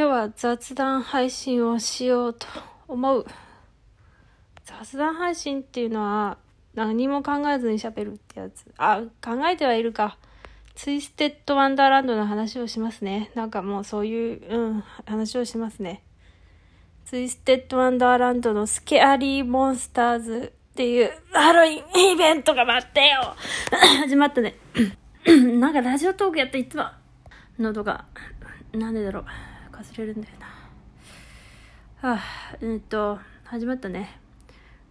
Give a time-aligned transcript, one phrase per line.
[0.00, 2.46] 今日は雑談配信をしようと
[2.88, 3.26] 思う。
[4.64, 6.38] 雑談配信っていうのは
[6.74, 8.64] 何も考えずに喋るってやつ。
[8.78, 10.16] あ、考えてはいるか。
[10.74, 13.30] ツイステッドワンダーランドの話をしますね。
[13.34, 16.02] なんかもうそういう、うん、話をしますね。
[17.04, 23.36] ツイステッドワンダーランドのスケアリーモンスターズっていうハロウィンイベントが待ってよ
[24.00, 24.54] 始まったね。
[25.60, 26.86] なんかラジオトークやったいつも
[27.58, 28.06] 喉が、
[28.72, 29.24] なんでだろう。
[29.80, 30.34] かすれるんだよ
[32.00, 32.10] な。
[32.10, 34.18] はあ、えっと、始まったね。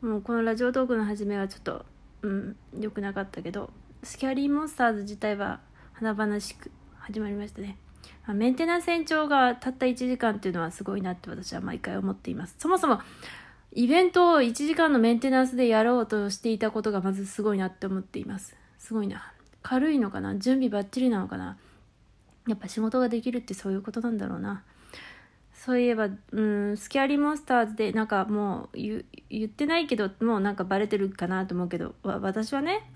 [0.00, 1.84] もうこのラジオトークの始めはちょっと、
[2.22, 3.70] うん、良くなかったけど、
[4.02, 5.60] スキャリーモンスターズ自体は
[5.92, 7.76] 華々しく始まりましたね。
[8.26, 12.56] あ、メンテナンス延長がたった1時間っていうのはすごいなって私は毎回思っています。
[12.58, 13.00] そもそも、
[13.72, 18.56] イベントを1時間のメンテナンスでやろうとしていたことがまずすごいなって思っています。
[18.78, 19.32] すごいな。
[19.62, 20.36] 軽いのかな？
[20.36, 21.58] 準備バッチリなのかな？
[22.46, 24.62] やっぱ仕事ができるってそういうことなんだろうな。
[25.68, 29.04] そういえば、うん、スキャリーモンスターズでなんかもう言
[29.44, 32.90] ってないけどもうなんかバレてるかなと思うけど私はね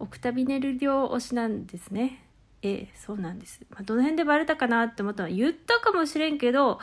[0.00, 2.24] オクタビネル量推しなんですね。
[2.62, 6.80] ええそうなんです、まあ、どの辺でバレたかなって思ったのは言ったかもしれんけど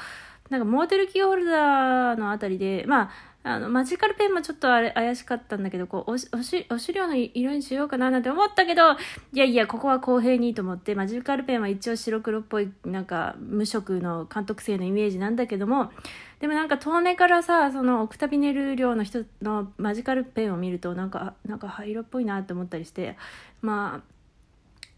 [0.49, 3.09] なんかモーテルキーホルダーのあたりでまあ
[3.47, 8.95] あの、マジカルペンもちょっとあれ怪しかったんだけど、こう、おし、おし、お資料の色にしようかななんて思ったけど、い
[9.33, 15.91] やいや、ここは公平にと思って、マジカルペンは一応白黒っぽい、なんか、無色の監督性のイメージなんだけども、
[16.39, 23.15] でもなんか遠目からさ、そのオクタビネル量の人のマジカルペンを見ると、なんか、なんか灰色っぽいなって思ったりして、
[23.61, 24.01] ま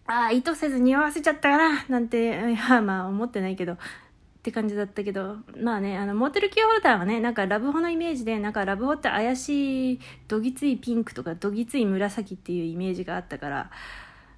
[0.05, 3.77] あ、ああ、意図せず匂わせちゃったかななんて、 いや、まあ思ってないけど、
[4.47, 13.71] って感じだったけど、まあね、あの、モーテルキーホルダーはね、なんかラブホのイメージで、なんかラブホって怪しい、どぎついピンクとか、どぎつい紫っていうイメージがあったから、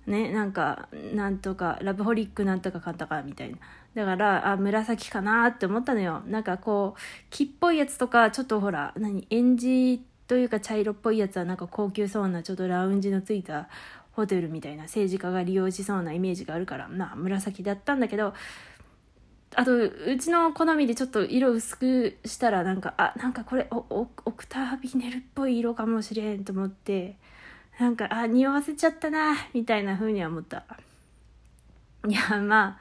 [0.08, 3.60] ね、なんか、なんとか、ラブホリックなんとかかんたかみたいな。
[3.94, 6.24] だから、あ、紫かなって思ったのよ。
[6.26, 13.70] なんかこう、木っぽいやつとか、ちょっとほら、何、エンジというか茶色っぽいやつはなんか高級そうな、ちょっとラウンジのついた
[14.14, 18.34] ホテルみたいな政治家が利用しそうなイメージがあるから、まあ紫だったんだけど、
[19.56, 27.18] あとうちの好みでちょっと色薄くしたらなんかあなんかこれおおオクタービネルっぽい色かもしれんと思って
[27.80, 30.66] なんかあ匂わせちゃったなみたいな風には思った。
[32.08, 32.80] いやまあ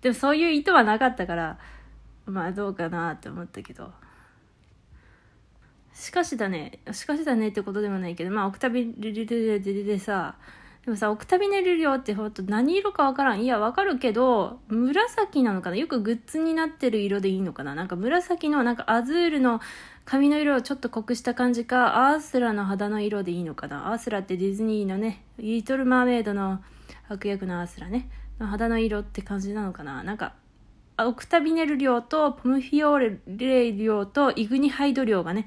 [0.00, 1.58] でもそういう意図はなかったから
[2.26, 3.92] まあどうかなって思ったけど。
[5.98, 10.36] しかしだねしかしだねってことでもないけどまあオクタービネルでさ
[10.88, 13.42] でもさ、オクタビネル量ってほんと何色かわからん。
[13.42, 15.76] いや、わかるけど、紫なのかな？
[15.76, 17.74] よくグッズになってる色でいいのかな？
[17.74, 19.60] なんか紫の、なんかアズールの
[20.06, 23.92] 髪の色をちょっと濃くした感じか、アースラの肌の色でいいのかな？
[23.92, 26.60] アースラってディズニーのね、リトルマーメイドの
[27.10, 28.08] 悪役のアースラね、
[28.40, 30.02] の肌の色って感じなのかな？
[30.02, 30.32] なんか、
[31.06, 35.46] オクタビネル量とポムフィオーレ量とイグニハイド量がね、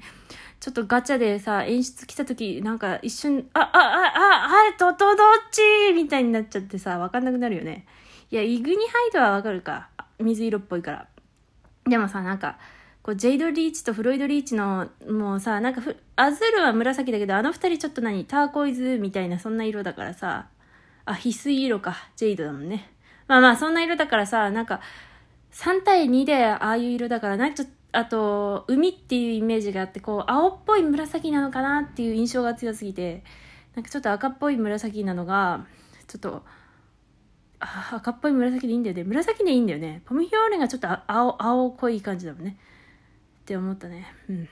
[0.60, 5.60] ちょっとガチャでさ、演出来た時、なんか一瞬、あ、あ、あ、あ、あ、と、と、どっち
[5.92, 7.84] みたいになっちゃってさ、わかんなくなるよね。
[8.30, 9.88] いや、イグニハイドはわかるか。
[10.20, 11.06] 水色っぽいから。
[11.84, 12.58] でもさ、なんか、
[13.02, 20.46] こう、ジェイド・リーチとフロイド・リーチの、もうさ、なんかふ、アズールは紫だけど、あの二人ちょっと何、ターコイズみたいな、そんな色だからさ、
[21.04, 21.96] あ、翡翠色か。
[22.14, 22.88] ジェイドだもんね。
[23.26, 24.80] まあまあ、そんな色だからさ、なんか、
[25.52, 33.22] 3対2でああいう色だから、なんかちょっと、あと海っていうイメージがあってこう青っぽい紫なのかなっていう印象が強すぎて
[33.74, 35.66] なんかちょっと赤っぽい紫なのが
[36.08, 36.42] ちょっと
[37.58, 39.04] 赤っぽい紫でいいんだよね。
[39.04, 40.02] 紫でいいんだよね。
[40.06, 42.56] ポミヒオーレがちょっと青青濃い感じだもんね。
[43.42, 44.06] って思ったね。
[44.28, 44.48] うん。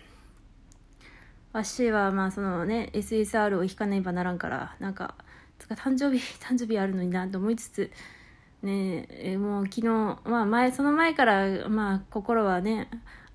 [1.52, 5.14] わしはまあそのね SSR を引かねばならんからなんか
[5.58, 7.90] つか誕生日 誕生日あるのになと思いつつ
[8.62, 9.86] ねえもう昨日
[10.24, 12.90] まあ前その前からまあ心はね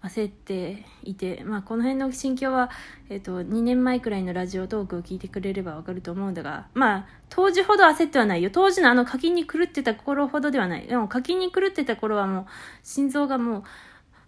[0.06, 2.70] 焦っていて、まあ、この辺の心境は、
[3.10, 8.50] えっ、ー、と、2年前くらいのラジオトークを聞いてくれればわかると思うんだが、まあ、当時ほど焦ってはないよ。
[8.52, 10.88] 当時のあの課金に狂ってた頃ほどではない。
[10.88, 12.46] でも課金に狂ってた頃はもう、
[12.84, 13.64] 心臓がも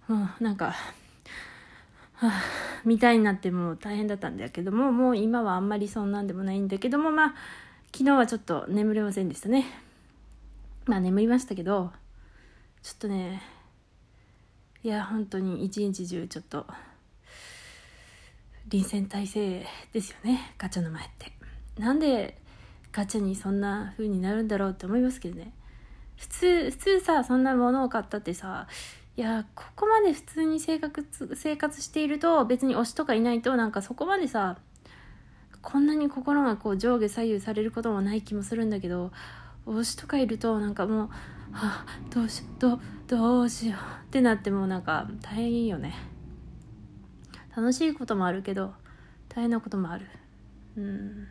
[0.10, 0.74] う、もうなんか、
[2.16, 2.42] はあ、
[2.84, 7.36] みたいになってもう大変だったんだけども、もう今はあんまりそんなんでもないんだけども、まあ、
[7.94, 9.87] 昨日はちょっと眠れませんでしたね。
[10.88, 11.92] まあ眠りましたけど、
[12.82, 13.42] ちょっとね、
[14.84, 16.66] いや本当に一日中ちょっと
[18.68, 21.34] 臨戦態勢ですよねガチャの前って。
[21.78, 22.42] なんで
[22.92, 25.54] ガチャにそんな風になるんだろうって思いますけどね。
[26.16, 28.68] 普通普通さそんなものを買ったってさ
[29.16, 31.06] いやここまで普通に生活
[31.36, 34.58] 生活していると別に推しとかいないとなんかそこまでさ
[35.62, 39.12] こんなに心がこう上下左右されることもない気もするんだけど
[39.68, 41.10] 推しとかいるとなんかもう
[41.52, 45.94] はあどうしようどどうしようってなってもなんか大変よね。
[47.56, 48.74] 楽しいこともあるけど
[49.30, 50.06] 大変なこともある。
[50.78, 51.28] うん。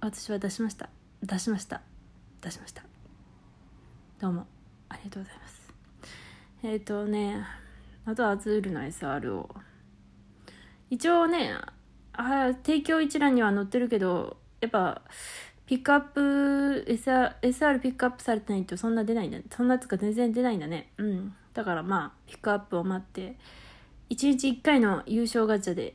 [0.00, 0.90] 私は出しました。
[1.22, 1.82] 出しました。
[2.40, 2.82] 出しました。
[4.20, 4.46] どうも。
[4.88, 5.74] ありがとうございます。
[6.62, 7.44] えっ、ー、とね
[8.04, 9.48] あとはアズールの SR を。
[10.90, 11.54] 一応ね
[12.12, 15.02] あ提供一覧には載ってるけどやっぱ
[15.66, 23.36] ピックアップ SR, SR ピックアップされてないとそんな出ないんだそんなつか全然出ないんだねうんだからまあピックアップを待って
[24.10, 25.94] 1日1回の優勝ガチャで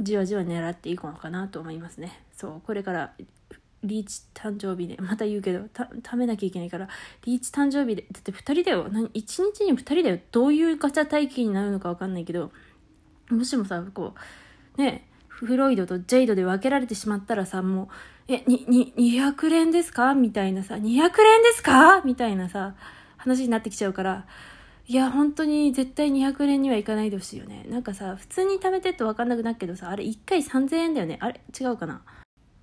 [0.00, 2.22] じわじわ狙っていこうかなと思いますね。
[2.32, 3.14] そう、これから
[3.82, 6.88] リーチ誕生日で、また言うけど、た、食べなきゃいけないから、
[7.24, 9.08] リーチ誕生日で、だって2人だよ何。
[9.08, 10.18] 1日に2人だよ。
[10.30, 12.52] どういうガチャ体験になるのかわかんないけど、
[13.30, 14.14] もしもさ、こ
[14.76, 17.84] う、ねえ、フロイドとジェイドで分けられてしまったらさ、も
[18.28, 20.14] う、え、に、に、200連ですか？
[20.14, 20.82] みたいなさ、200
[21.22, 22.02] 連ですか？
[22.04, 22.74] みたいなさ、
[23.16, 24.26] 話になってきちゃうから、
[24.86, 27.64] いや、本当に絶対200円にはいかないでほしいよね。
[27.68, 31.18] なんかさ、普通に食べてって分かんなくなるけどさ、あれ1回3000円だよね？
[31.20, 32.02] あれ違うかな？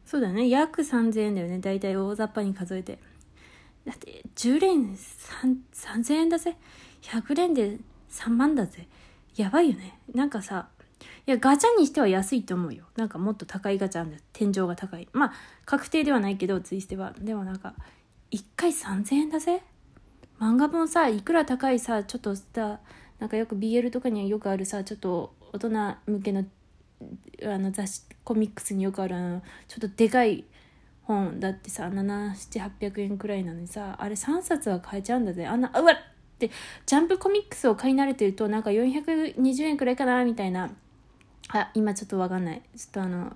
[0.06, 0.50] そうだよね。
[0.50, 1.60] 約3000円だよね。
[1.60, 3.00] だいたい大雑把に数えて。
[3.88, 6.58] だって、10連3000円だぜ。
[7.04, 7.78] 100連で
[8.10, 8.88] 3万だぜ。
[9.36, 9.98] やばいよね。
[10.14, 10.68] なんかさ、
[11.28, 12.86] いや、ガチャにしては安いと思うよ。
[12.96, 14.20] なんかもっと高いガチャあるんだ。
[14.34, 15.08] 天井が高い。
[15.14, 15.34] まあ、
[15.66, 17.14] 確定ではないけど、ツイステは。
[17.20, 17.74] でもなんか、
[18.32, 19.62] 1回3000円だぜ？
[20.40, 22.80] 漫画本さいくら高いさちょっとさ
[23.20, 25.70] なんかよく BL とかにはよくあるさちょっと大人
[26.06, 26.46] 向けの
[27.44, 29.16] あの雑誌コミックスによくある
[29.68, 30.44] ちょっとでかい
[31.04, 36.52] 本だってさ7700800円くらいなのにさあれ3冊は買えちゃうんだぜあんなうわっって
[36.86, 40.70] ジャンプコミックスを買い慣れてるとなんか420円くらいかなみたいな
[41.50, 42.62] あ今ちょっとわかんない。
[42.76, 43.34] ちょっとあの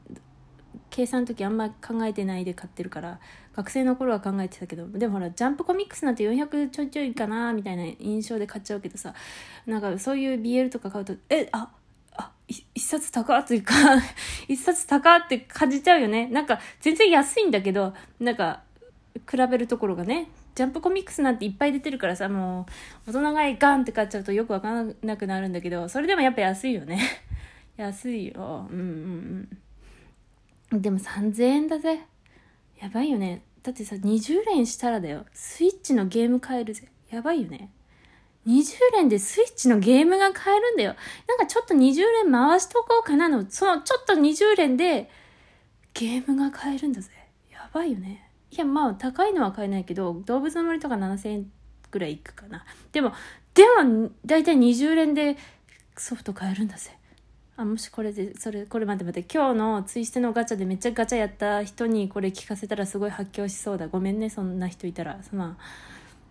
[0.89, 3.19] 計算の時あんま考えてないで買ってるから
[3.56, 9.13] 学生の頃は考えてたけどでもほらジャンプコミックスなんて400ちょいちょいかなみたいな印象で買っちゃうけどさ
[9.65, 11.69] なんかそういう BL とか買うとえあ
[12.13, 13.73] あ一冊高っていうか
[14.47, 16.27] 一冊高って感じちゃうよね。
[16.27, 18.62] なんか全然安いんだけどなんか
[19.29, 22.65] 比べるところがねジャンプコミックスなんていっぱい出てるからさも
[23.07, 27.00] う大人がガンって買っちゃうとよくわからなくなるんだけどそれでもやっぱ安いよね。
[27.81, 29.49] 安いようんうん
[30.71, 32.05] うんでも3000円だぜ。
[32.79, 33.41] やばいよね。
[33.63, 35.25] だってさ、20連したらだよ。
[35.33, 36.87] スイッチのゲーム買えるぜ。
[37.09, 37.71] やばいよね。
[38.47, 40.95] 20連でスイッチのゲームが買えるんだよ。
[41.27, 43.45] なんかちょっと20連回しとこうかなの。
[43.49, 45.09] そのちょっと20連で
[45.93, 47.09] ゲームが買えるんだぜ。
[47.51, 48.29] やばいよね。
[48.51, 51.51] いや、まあ高いのは買えないけど、動物の森とか7000円
[51.89, 52.63] ぐらいいくかな。
[52.91, 53.13] でも、
[53.55, 55.35] でも、だいたい20連で
[55.97, 56.91] ソフト買えるんだぜ。
[57.61, 63.89] あもしこれでそれこれ待って待って今日のツイステのガチャでめっちゃガチャやった人にこれ聞かせたらすごい発狂しそうだ。
[63.89, 65.19] ごめんねそんな人いたら。
[65.33, 65.63] まあ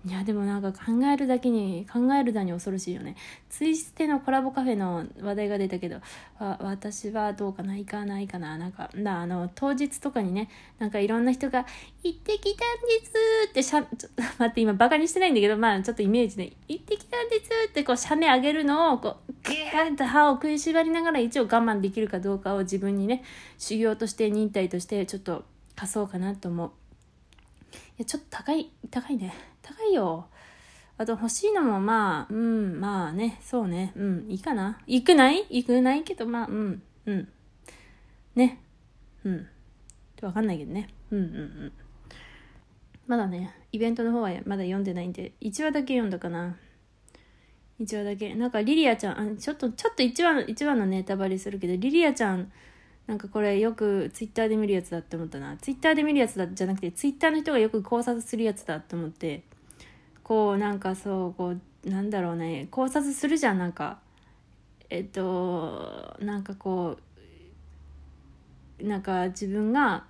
[0.09, 3.15] いやでもなんか考えるだけに考えるだに恐ろしいよね
[3.51, 6.01] ツイステのコラボカフェの話題が出たけど
[6.39, 11.67] 私はどうかな行かないかななんかなあの当日とかにねなんかいろんな人が
[12.03, 13.13] 「行ってきたんです」
[13.51, 23.23] ってしゃちょっと待って今バカにしてないんだけどまあちょっとイメージで「行ってきたんです」ってこう写メあげるのをこうギューッと歯を食いしばりながら一応我慢できるかどうかを自分にね
[23.59, 25.45] 修行として忍耐としてちょっと
[25.77, 26.71] 貸そうかなと思う
[27.99, 28.03] い。
[28.03, 29.35] や、ちょっと高い、高いね。
[29.69, 30.27] 高いよ。
[30.97, 34.81] あと欲しいのもまあ、うん、まあね、そうね、うん、いいかな。
[34.87, 35.45] いくない？
[35.51, 37.29] いくないけど、まあ、うん、うん。
[38.35, 38.61] ね。
[39.25, 39.47] うん。
[40.23, 40.89] わかんないけどね。
[41.11, 41.73] うんうんうん。
[43.07, 46.57] まだね、イベントの方はまだ読んでないんで、1話だけ読んだかな。
[47.81, 48.35] 1話だけ。
[48.35, 52.51] なんかリリアちゃん、あちょっと、ちょっと1話の、1話のネタバレするけど、リリアちゃん、
[53.07, 55.57] なんかこれよくツイッターで見るやつだって思ったな。
[55.57, 59.45] ツイッターで見るやつだじゃなくて、ツイッターの人がよく考察するやつだって思って、
[60.29, 61.55] こうなんかそう、こ
[61.87, 63.99] う、なんだろうね、考察するじゃん、なんか。
[64.91, 66.99] えっと、なんかこ
[68.79, 70.05] う、なんか自分が、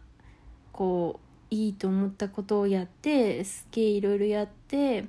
[0.73, 1.21] こ
[1.53, 5.05] う、いいと思ったことをやって、すげえいろいろやって、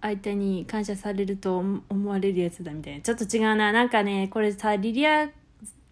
[0.00, 3.02] 相手に感謝されると思われるやつだみたいな。
[3.02, 3.72] ちょっと違うな。
[3.72, 5.28] なんかね、これさ、リリア・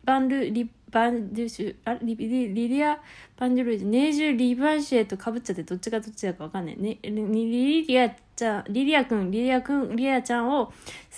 [0.05, 2.99] バンル・リバンデュシュ、あリリリリア・
[3.37, 6.79] バンデュルジュ、ネージュ・リバンシエとかぶっちゃってどっちがどっちだかわかんない。
[6.79, 10.73] ね、リリリアちゃん、リリアくん、リリアくん、リリアちゃんを好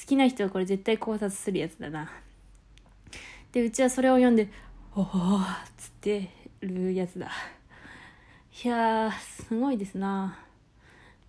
[0.04, 2.11] きな人はこれ絶対考察するやつだな。
[3.52, 4.49] で、うちはそれを読んで、
[4.97, 5.08] おおっ
[5.76, 6.28] つって
[6.61, 7.30] るやつだ。
[8.64, 10.40] いや、すごいですな。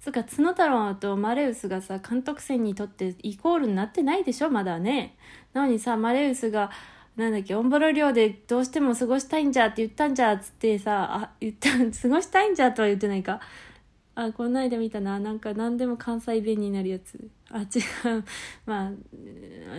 [0.01, 4.49] つか、角太郎とマレウスがさ、監督戦にとってイコールになってないでしょ？
[4.49, 5.15] まだね。
[5.53, 6.71] なのにさ、マレウスが、
[7.19, 11.69] なんだっけ、オンボロ寮でどうしても過ごしたいんじゃって言ったんじゃっつってさ、あ、言った、
[12.01, 13.41] 過ごしたいんじゃとは言ってないか。
[14.15, 15.19] あ、この間見たな。
[15.19, 17.29] なんか何でも関西弁になるやつ。
[17.49, 17.63] あ、違
[18.19, 18.23] う。
[18.65, 18.91] まあ、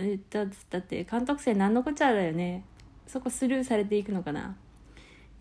[0.01, 2.63] 言ったっつったって、監督生何のこっちゃだよね。
[3.07, 4.55] そこスルーされていくのかな。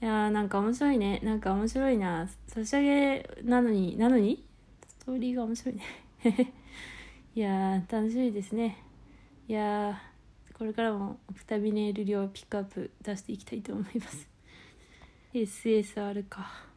[0.01, 1.21] いやーなんか面白いね。
[1.23, 2.27] なんか面白いな。
[2.47, 4.43] 差し上げなのに、なのに？
[4.89, 5.83] ストーリーが面白いね。
[7.35, 8.79] いやー楽しみですね。
[9.47, 10.10] いや
[10.61, 14.29] これからもオクタビネール量ピックアップ出していきたいと思います。
[15.33, 16.70] SSR か。